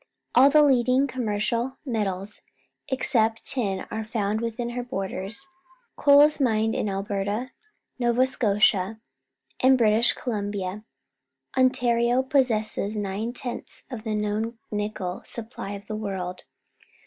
[0.33, 2.41] All the leading commercial metals,
[2.89, 5.47] except tin, are found within her borders.
[5.95, 7.51] Coal is mined in Alberta,
[7.99, 8.99] Nova Scotia,
[9.59, 10.83] and British Columbia.
[11.55, 16.45] Ontario possesses nine tenths of the known nickel supply of the world.